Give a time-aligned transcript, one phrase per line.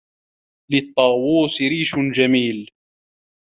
[0.69, 2.65] لِلْطَّاوُوسِ رِيشٌ جَمِيلٌ.